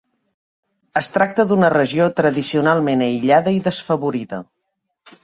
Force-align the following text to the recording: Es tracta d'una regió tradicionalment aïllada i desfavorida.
Es 1.01 1.09
tracta 1.17 1.43
d'una 1.51 1.69
regió 1.73 2.07
tradicionalment 2.19 3.05
aïllada 3.09 3.55
i 3.59 3.63
desfavorida. 3.69 4.41